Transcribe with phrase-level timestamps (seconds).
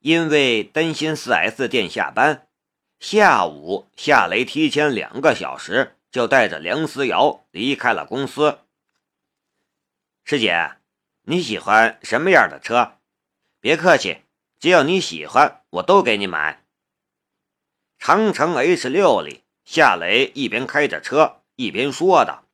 [0.00, 2.48] 因为担心 4S 店下班，
[3.00, 8.60] 下午夏雷提前两个小时就带着梁思瑶离开了公司。
[10.24, 10.76] 师姐，
[11.22, 12.98] 你喜欢什么样的车？
[13.60, 14.22] 别客气，
[14.60, 16.64] 只要你喜欢，我都给你买。
[17.98, 22.44] 长城 H 六里，夏雷一边开着车一边说道。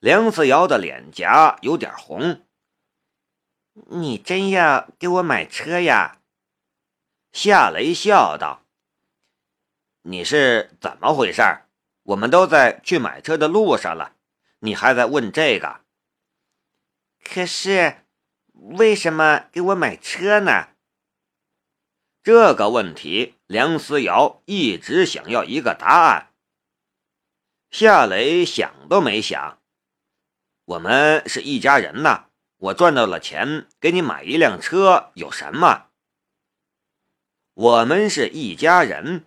[0.00, 2.44] 梁思瑶的脸颊有点红。
[3.72, 6.20] 你真要给我买车呀？
[7.32, 8.64] 夏雷笑道
[10.02, 11.42] ：“你是怎么回事？
[12.02, 14.16] 我们都在去买车的路上了，
[14.58, 15.82] 你还在问这个？
[17.22, 18.04] 可是，
[18.52, 20.70] 为什么给我买车呢？”
[22.22, 26.32] 这个问题，梁思瑶一直想要一个答案。
[27.70, 29.62] 夏雷想都没想
[30.66, 32.26] ：“我们是一家人呐。”
[32.60, 35.86] 我赚到了钱，给你买一辆车有什么？
[37.54, 39.24] 我们是一家人，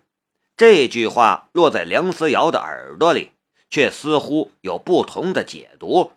[0.56, 3.32] 这句话落在梁思瑶的耳朵里，
[3.68, 6.12] 却似乎有不同的解读。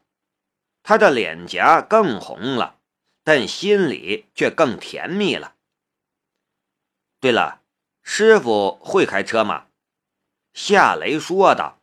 [0.83, 2.77] 他的脸颊更红了，
[3.23, 5.55] 但心里却更甜蜜了。
[7.19, 7.61] 对了，
[8.03, 9.65] 师傅会开车吗？
[10.53, 11.79] 夏雷说道：“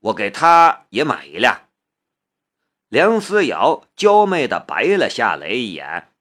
[0.00, 1.68] 我给他也买一辆。”
[2.92, 6.12] 梁思瑶娇媚的白了夏雷一眼：“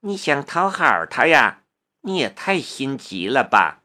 [0.00, 1.64] 你想讨好他呀？
[2.02, 3.82] 你也太心急了吧？”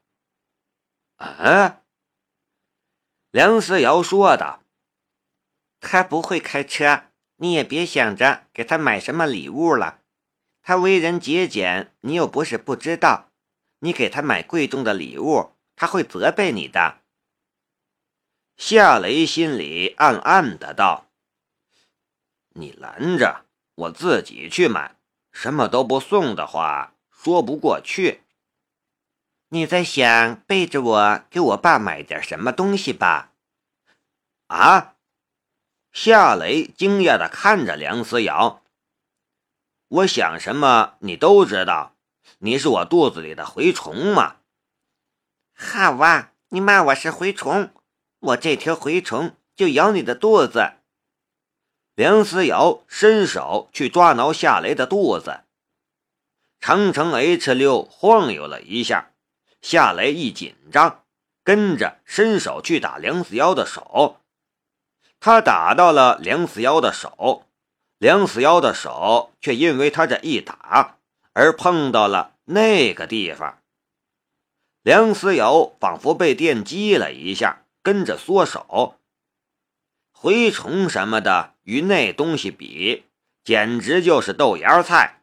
[1.16, 1.84] 啊！
[3.31, 4.61] 梁思瑶说道
[5.80, 7.03] ：“他不会开车，
[7.38, 10.02] 你也别想着给他买什么礼物了。
[10.61, 13.30] 他为人节俭，你又不是不知道。
[13.80, 17.00] 你给他买贵重的礼物，他会责备你的。”
[18.59, 21.09] 夏雷心里暗暗的道。
[22.53, 24.95] 你拦着我自己去买，
[25.31, 28.21] 什么都不送的话，说不过去。
[29.49, 33.31] 你在想背着我给我爸买点什么东西吧？
[34.47, 34.95] 啊！
[35.91, 38.63] 夏雷惊讶的看着梁思瑶。
[39.88, 41.95] 我想什么你都知道，
[42.39, 44.38] 你是我肚子里的蛔虫嘛？
[45.55, 47.72] 好哇，你骂我是蛔虫，
[48.19, 50.73] 我这条蛔虫就咬你的肚子。
[51.95, 55.41] 梁思瑶伸手去抓挠夏雷的肚子，
[56.59, 59.11] 长城 H 六晃悠了一下，
[59.61, 61.03] 夏雷一紧张，
[61.43, 64.17] 跟着伸手去打梁思瑶的手，
[65.19, 67.45] 他打到了梁思瑶的手，
[67.99, 70.97] 梁思瑶的手却因为他这一打
[71.33, 73.59] 而碰到了那个地方，
[74.81, 78.97] 梁思瑶仿佛被电击了一下，跟着缩手。
[80.23, 83.03] 蛔虫什么的，与那东西比，
[83.44, 85.22] 简直就是豆芽菜。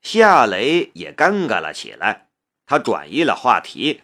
[0.00, 2.28] 夏雷也尴尬了起来，
[2.66, 4.02] 他转移了话题。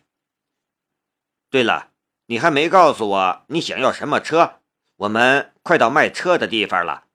[1.50, 1.90] 对了，
[2.26, 4.60] 你还没告诉我你想要什么车？
[4.94, 7.08] 我们快到卖车的地方了。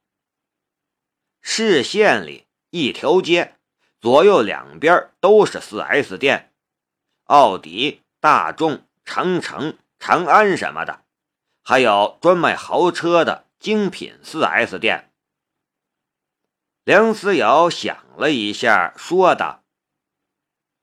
[1.41, 3.55] 视线里，一条街，
[4.01, 6.51] 左右两边都是 4S 店，
[7.23, 11.02] 奥迪、大众、长城、长安什么的。
[11.63, 15.11] 还有专卖豪车的精品 4S 店。
[16.83, 19.63] 梁思瑶想了一下，说道：“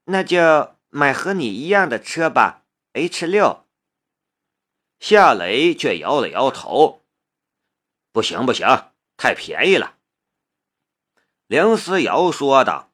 [0.04, 2.64] 那就买和你一样的车吧
[2.94, 3.66] ，H 六。”
[4.98, 7.04] 夏雷却摇了摇头
[8.10, 8.66] ：“不行，不行，
[9.18, 9.98] 太便宜了。”
[11.46, 12.90] 梁思瑶说道：“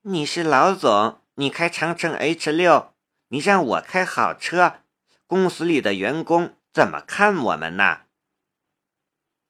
[0.00, 2.94] 你是老总，你开长城 H 六，
[3.28, 4.80] 你让我开好车，
[5.26, 8.02] 公司里的员工。”怎么看我们呢？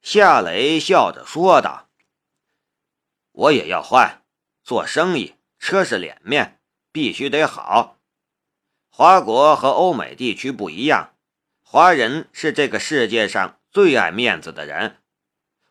[0.01, 1.89] 夏雷笑着说道
[3.31, 4.25] ：“我也要换，
[4.65, 6.61] 做生意车是脸面，
[6.91, 8.01] 必须得好。
[8.89, 11.15] 华国和欧美地区不一样，
[11.63, 14.97] 华人是这个世界上最爱面子的人。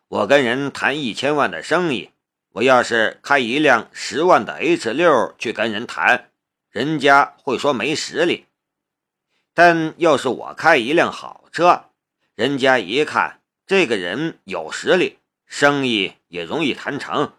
[0.07, 2.12] 我跟人谈一千万的生意，
[2.53, 6.31] 我要是开一辆十万的 H 六去跟人谈，
[6.69, 8.47] 人家会说没实力。
[9.53, 11.89] 但要是我开一辆好。”车，
[12.33, 17.33] 人家一看这个人有实力，生意也容易谈成。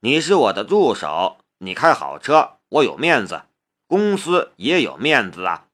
[0.00, 3.44] 你是我的助手，你开好车，我有面子，
[3.86, 5.66] 公司也有面子啊，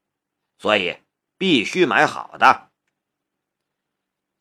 [0.56, 0.98] 所以
[1.36, 2.70] 必须买好的。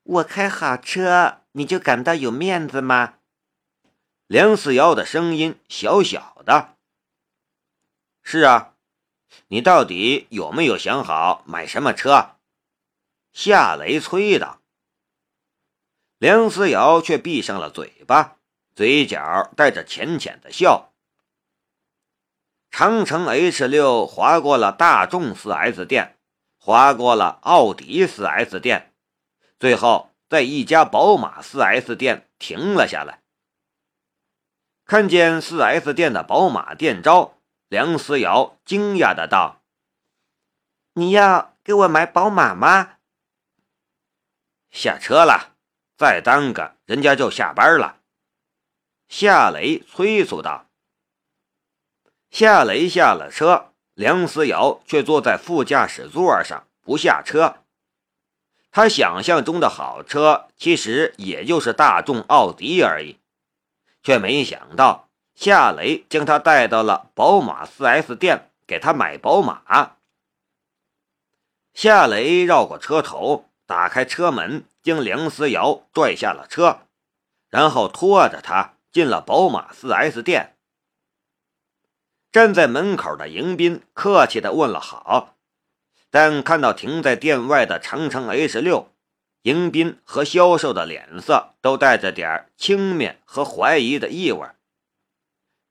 [0.03, 3.15] 我开好车，你就感到有面子吗？
[4.27, 6.77] 梁思瑶的声音小小的。
[8.21, 8.70] 是啊，
[9.47, 12.35] 你到底有没有想好买什么车？
[13.33, 14.61] 夏雷催道，
[16.17, 18.37] 梁思瑶却闭上了嘴巴，
[18.75, 20.93] 嘴角带着浅浅的笑。
[22.69, 26.17] 长城 H 六划过了大众 4S 店，
[26.57, 28.93] 划过了奥迪 4S 店，
[29.59, 33.21] 最后在一家宝马 4S 店停了下来。
[34.85, 37.40] 看见 4S 店的宝马店招，
[37.71, 39.61] 梁思瑶惊讶的道
[40.91, 42.97] ：“你要给我买宝马吗？”
[44.69, 45.55] 下车了，
[45.95, 48.01] 再耽搁人家就下班了。
[49.07, 50.69] 夏雷催促道。
[52.29, 57.63] 夏雷下了车，梁思瑶却坐在副驾驶座上不下车。
[58.69, 63.17] 他想象中的好车其实也就是大众奥迪而已，
[64.03, 65.07] 却没想到
[65.41, 69.95] 夏雷将他带到了宝马 4S 店给他买宝马。
[71.73, 76.81] 夏雷绕过车头，打开车门，将梁思瑶拽下了车，
[77.49, 80.55] 然后拖着他进了宝马 4S 店。
[82.31, 85.37] 站在门口的迎宾客气地问了好，
[86.11, 88.91] 但看到停在店外的长城 H 六，
[89.41, 94.47] 迎宾和销售的脸色都带着点轻蔑和怀疑的意味。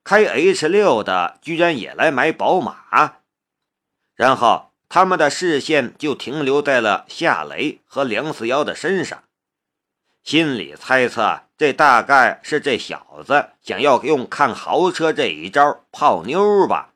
[0.02, 3.19] 开 H 六的居然也来买宝马，
[4.14, 9.25] 然后他们的视线就停留在了夏雷和梁思瑶的身上，
[10.23, 11.43] 心里猜测。
[11.56, 16.94] 这大概是这小子想要用看豪车这一招泡妞吧？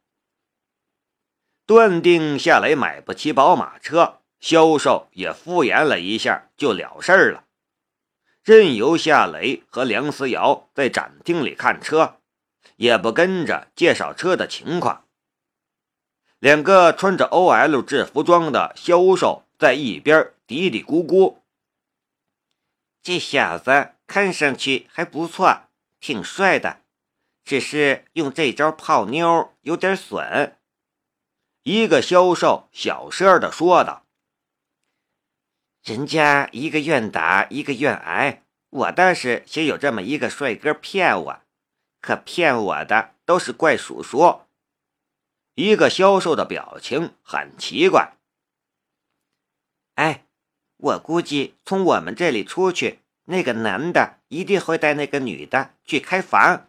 [1.66, 7.44] 断定夏雷买不起宝马车，销售也敷衍了一下就了事儿了，
[8.42, 12.16] 任由夏雷和梁思瑶在展厅里看车，
[12.76, 15.04] 也不跟着介绍车的情况。
[16.38, 21.38] 两个穿着 OL 制服装的销售在一边嘀嘀咕咕
[23.02, 25.62] ：“这小子。”看上去还不错，
[25.98, 26.82] 挺帅的，
[27.42, 30.58] 只是用这招泡妞有点损。
[31.62, 34.04] 一个销售小声的说道
[35.82, 41.40] ：“人家一个愿打，一个愿挨，我倒是想有这么一个帅哥骗我，
[42.04, 44.42] 可骗我的都是怪叔叔。”
[45.56, 48.18] 一个销售的表情很奇怪。
[49.94, 50.26] 哎，
[50.76, 53.00] 我估计从我们这里出去。
[53.26, 56.68] 那个男的一定会带那个女的去开房，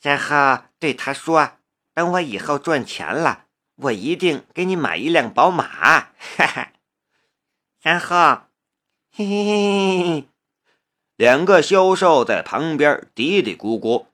[0.00, 1.58] 然后对他说
[1.92, 3.44] ：“等我以后赚钱了，
[3.74, 5.66] 我一定给你买一辆宝马。”
[6.16, 6.72] 哈哈。
[7.82, 8.46] 然后，
[9.10, 10.28] 嘿嘿嘿嘿嘿，
[11.22, 14.06] 两个销售在旁边嘀嘀咕咕。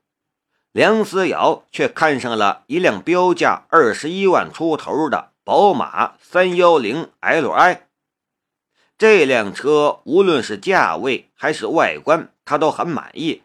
[0.71, 7.79] 梁思瑶却看上了一辆标价二十一万出头的宝马三幺零 Li。
[8.95, 13.41] 这辆车无论是价位还是外观，他都很满意。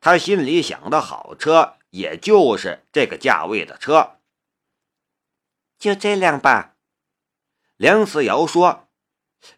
[0.00, 4.12] 他心里想的好车，也就是这个价位的车。
[5.78, 6.72] 就这辆吧，
[7.76, 8.88] 梁思瑶说。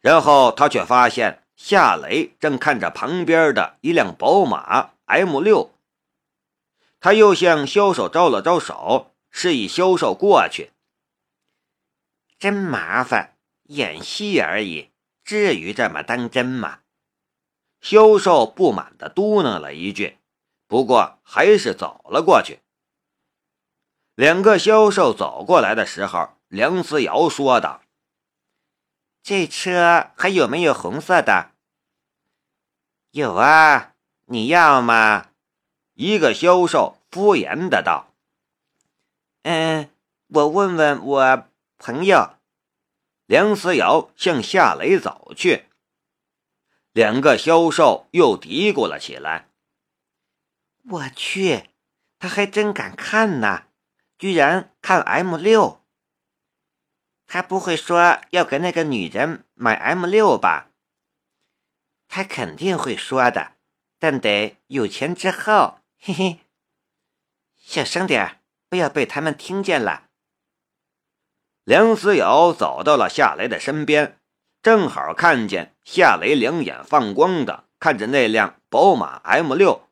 [0.00, 5.68] 然后他却发现夏雷正看着旁边的一辆宝马 M6。
[6.98, 10.72] 他又向销售招了招手，示意销售过去。
[12.38, 14.88] 真麻烦，演戏而已。
[15.22, 16.80] 至于这么当真吗？
[17.82, 20.16] 销售不满地嘟囔了一句，
[20.66, 22.60] 不过还是走了过去。
[24.14, 27.82] 两个销售走过来的时候，梁思瑶说道
[29.22, 31.52] ：“这车还有没有红色的
[33.12, 33.94] ？”“有啊，
[34.26, 35.28] 你要吗？”
[35.94, 38.14] 一个销售敷衍的道。
[39.42, 39.90] “嗯，
[40.28, 41.48] 我问问我
[41.78, 42.34] 朋友。”
[43.26, 45.66] 梁思瑶向夏雷走去，
[46.90, 49.48] 两个销售又嘀咕了起来
[50.90, 51.70] ：“我去，
[52.18, 53.68] 他还真敢看呐！
[54.18, 55.79] 居然看 M 六，
[57.32, 60.70] 他不会说要给那个女人买 M 六吧？
[62.08, 63.52] 他肯定会说的，
[64.00, 66.40] 但得有钱之后，嘿嘿，
[67.56, 70.08] 小声点不要被他们听见了。”
[71.62, 74.18] 梁思瑶走到了夏雷的身边，
[74.60, 79.82] 正好看见夏雷两眼放光的看着那辆宝马 M6。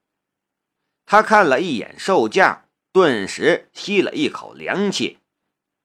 [1.07, 5.21] 他看了一眼售价，顿时吸了一口凉气：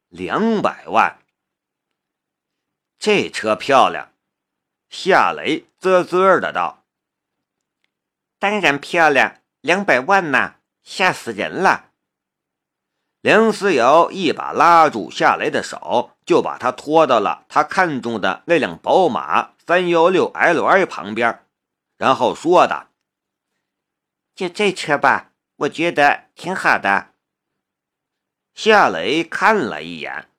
[0.09, 1.19] 两百万！
[3.03, 4.13] 这车漂亮。
[4.89, 6.85] 夏雷啧啧的道
[8.39, 11.91] ：“当然漂亮，两百万呐，吓死人了。”
[13.19, 21.45] 梁思瑶一把拉住夏雷的手，就把他拖到了他看中的那辆宝马 316Li 旁边，
[21.97, 22.87] 然后说道
[24.33, 27.09] ：“就这车吧，我觉得挺好的。
[28.53, 30.29] 夏雷看了一眼，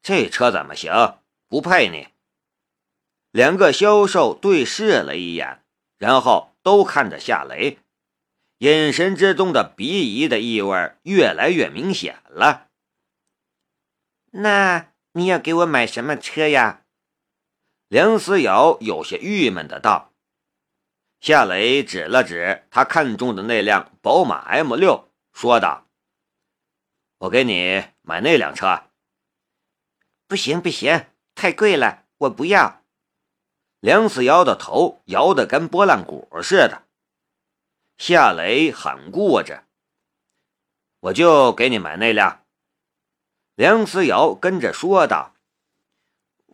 [0.00, 1.18] 这车怎么行？
[1.52, 2.08] 不配你。
[3.30, 5.62] 两个销售对视了一眼，
[5.98, 7.78] 然后都看着夏雷，
[8.56, 12.70] 眼神之中的鄙夷的意味越来越明显了。
[14.30, 16.86] 那你要给我买什么车呀？
[17.88, 20.14] 梁思瑶有些郁闷的道。
[21.20, 25.86] 夏雷指了指他看中的那辆宝马 M 六，说道。
[27.18, 28.84] 我给你买那辆车，
[30.26, 32.82] 不行不行，太贵了，我不要。
[33.80, 36.84] 梁思瑶的头摇得跟拨浪鼓似的。
[37.98, 39.62] 夏雷很固执，
[41.00, 42.44] 我就给你买那辆。
[43.54, 45.34] 梁思瑶跟着说道：“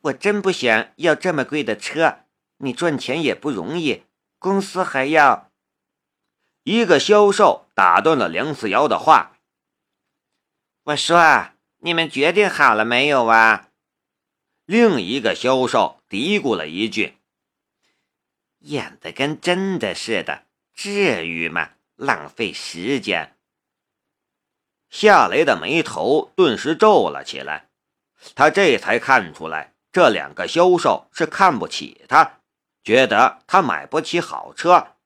[0.02, 2.20] 我真不想要这么贵的车，
[2.58, 4.04] 你赚钱也不容易，
[4.38, 5.50] 公司还要……”
[6.64, 9.38] 一个销售打断了梁思瑶的话。
[10.84, 13.67] 我说：“你们决定好了没有啊？”
[14.68, 17.16] 另一个销售嘀咕了一句
[18.60, 20.44] ：“演的跟真的似的，
[20.74, 21.70] 至于吗？
[21.96, 23.34] 浪费时间。”
[24.90, 27.70] 夏雷的眉头顿时皱了起来，
[28.34, 32.40] 他这才看出来，这两个销售是看不起他，
[32.84, 34.96] 觉得他买不起好车。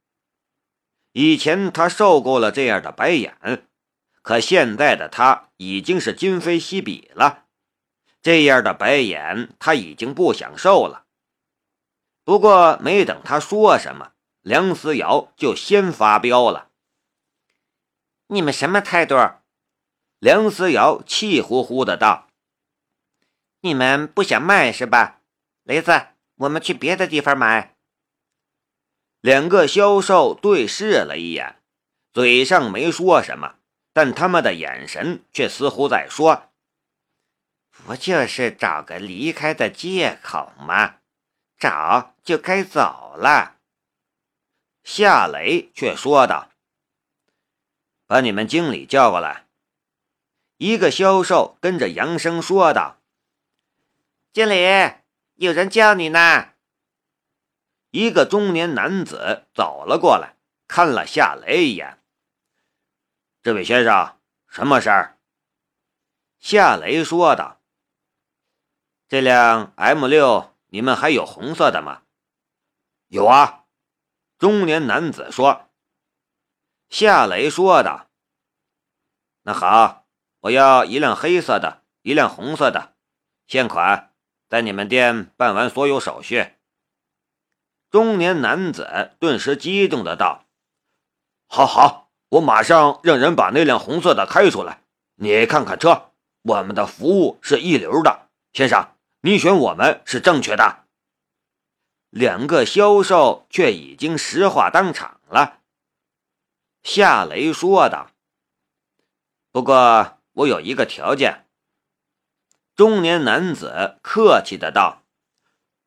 [1.13, 3.69] 以前他受够了这样的白眼。
[4.23, 7.42] 可现在的他已经是今非昔比了，
[8.23, 11.07] 这样的白眼他已经不想受了。
[12.25, 14.13] 不过没等他说什么，
[14.43, 16.71] 梁思瑶就先发飙了
[18.29, 19.17] ：“你们什么态度？”
[20.21, 22.29] 梁思瑶气呼呼的道
[23.61, 25.21] ：“你们不想卖是吧？
[25.65, 25.91] 雷子，
[26.37, 27.75] 我们去别的地方买。”
[29.21, 31.61] 两个销售对视了一眼，
[32.13, 33.57] 嘴上没说什么。
[33.93, 36.51] 但他们的眼神却似乎在说
[37.85, 40.97] ：“不就是找个离开的借口吗？
[41.59, 43.59] 找就该走了。”
[44.85, 46.51] 夏雷却说道
[48.07, 49.47] ：“把你们经理叫过来。”
[50.59, 53.01] 一个销售跟着扬声说道
[54.33, 54.55] ：“经理，
[55.35, 56.51] 有人叫你呢。”
[57.91, 60.37] 一个中年男子走了过来，
[60.67, 62.03] 看了夏雷一眼。
[63.43, 65.19] 这位先生，什么事儿？
[66.39, 67.61] 夏雷说道
[69.13, 72.05] ：“这辆 M 六，你们还有红色的吗
[73.09, 73.65] ？”“有啊。”
[74.41, 75.69] 中年男子说。
[76.89, 78.09] 夏雷说的
[79.45, 80.07] ：“那好，
[80.41, 82.95] 我要一辆黑色的，一辆红色的，
[83.47, 84.15] 现款，
[84.49, 86.55] 在你们店办完所有手续。”
[87.93, 90.47] 中年男子顿时激动的道
[91.47, 94.85] ：“好好。”我马上让人把那辆红色的开出来。
[95.17, 98.89] 你看看车，我们的服务是一流的，先生，
[99.25, 100.85] 你选我们是正确的。
[102.11, 105.61] 两个销售却已经石化当场了。
[106.83, 108.11] 夏雷说道
[109.53, 111.47] ：“不过我有一个条件。”
[112.75, 115.05] 中年男子客气的道：“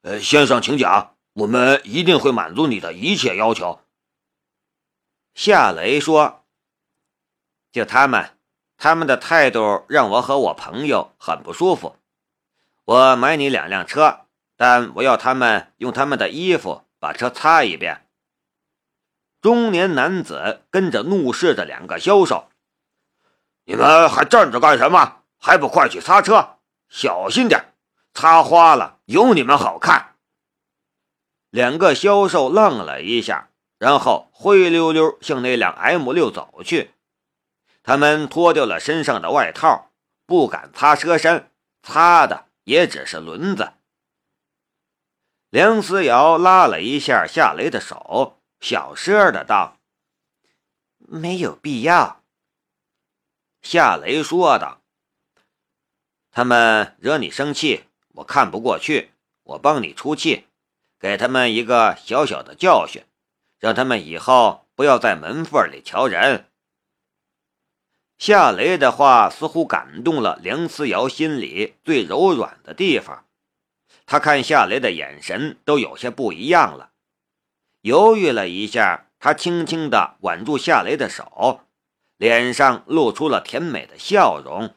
[0.04, 3.82] 呃，先生，请讲，我们一定会满足你的一切要求。”
[5.36, 6.46] 夏雷说
[7.74, 8.38] ：“就他们，
[8.78, 11.98] 他们的态度让我和我朋友很不舒服。
[12.86, 14.22] 我买你两辆车，
[14.56, 18.08] 但我要他们用他们的衣服把车擦一遍。”
[19.42, 22.50] 中年男子跟着怒视着两个销售
[23.66, 25.24] ：“你们还站着干什么？
[25.38, 26.58] 还不快去擦车！
[26.90, 27.74] 小心点，
[28.14, 30.16] 擦花了有你们好看！”
[31.52, 33.50] 两个销售愣了一下。
[33.78, 36.92] 然后灰溜溜向那辆 M 六走去，
[37.84, 39.92] 他们脱掉了身上的外套，
[40.26, 41.52] 不敢擦车身，
[41.84, 43.72] 擦的也只是轮子。
[45.50, 49.80] 梁思瑶拉了一下夏雷的手，小声的道
[51.00, 52.22] ：“没有必要。”
[53.64, 54.82] 夏雷说道
[56.30, 60.48] ：“他们惹你生气，我看不过去，我帮你出气，
[61.00, 63.04] 给他们一个小小的教训。”
[63.58, 66.52] 让他们以后不要在门缝里瞧人。
[68.26, 73.28] 夏雷的话似乎感动了梁思瑶心里最柔软的地方，
[74.08, 76.90] 他看夏雷的眼神都有些不一样了。
[77.82, 81.62] 犹豫了一下，他轻轻地挽住夏雷的手，
[82.18, 84.74] 脸上露出了甜美的笑容。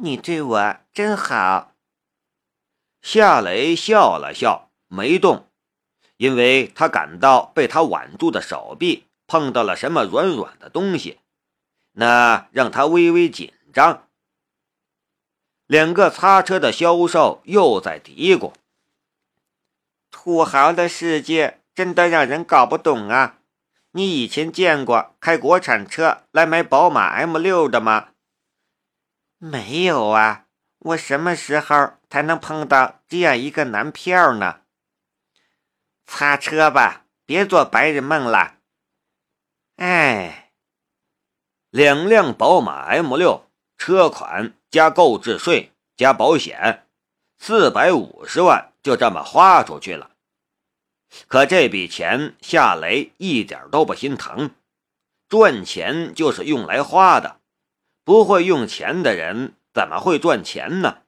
[0.00, 1.74] 你对我真好。
[3.02, 5.46] 夏雷笑了笑，没动。
[6.16, 11.18] 因为他感到被他挽住的手臂碰到了什么软软的东西，
[11.98, 14.06] 那让他微微紧张。
[15.66, 18.52] 两个擦车的销售又在嘀咕
[20.12, 23.40] ：“土豪的世界真的让人搞不懂啊！
[23.90, 28.10] 你以前见过开国产车来买宝马 M 六的吗
[29.38, 30.46] ？”“没有啊，
[30.78, 34.60] 我什么时候才能碰到这样一个男票呢？”
[36.06, 38.58] 擦车吧，别做白日梦了。
[39.76, 40.37] 哎，
[41.70, 43.44] 两辆宝马 M 六
[43.76, 46.86] 车款加购置税加保险，
[47.38, 50.12] 四百五十万就这么花出去了。
[51.26, 54.50] 可这笔钱夏雷一点都不心疼，
[55.28, 57.40] 赚钱就是用来花的，
[58.02, 61.02] 不会用钱的人怎么会赚钱呢？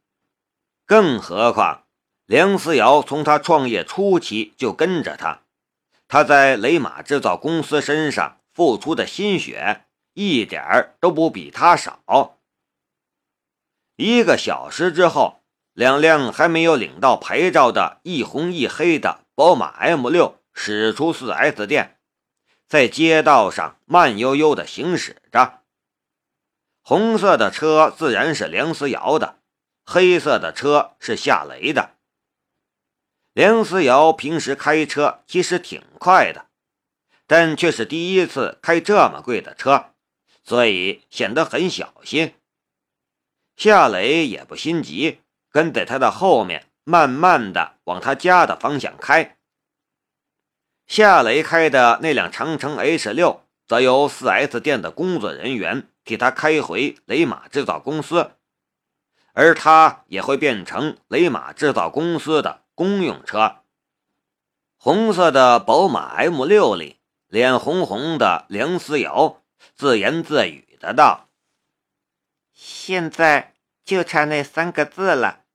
[0.87, 1.85] 更何况。
[2.27, 5.41] 梁思瑶从他创业初期就跟着他，
[6.07, 12.39] 他在雷马制造公司身上付出的心血一点儿都不比他少。
[13.97, 22.01] 一个小时之后，两辆还没有领到牌照的一红一黑的宝马 M 六驶出 4S 店，
[22.67, 25.63] 在街道上慢悠悠的行驶着。
[26.83, 29.41] 红色的车自然是梁思瑶的，
[29.85, 31.97] 黑色的车是夏雷的。
[33.33, 36.47] 梁思瑶平时开车其实挺快的，
[37.27, 39.93] 但却是第一次开这么贵的车，
[40.51, 42.35] 所以显得很小心。
[43.55, 49.37] 夏雷也不心急，跟在他的后面，慢慢的往他家的方向开。
[50.89, 58.33] 夏雷开的那辆长城 H 六，则由 4S 店的工作人员替他开回雷马制造公司，
[59.35, 62.63] 而他也会变成雷马制造公司的。
[62.75, 63.59] 公用车，
[64.77, 66.97] 红色的宝马 M 六里，
[67.29, 69.43] 脸红红的梁思瑶
[69.81, 71.31] 自言自语的道
[72.53, 75.47] ：“现在就差那三个字了，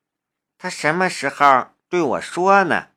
[0.58, 2.88] 他什么时候对我说呢？”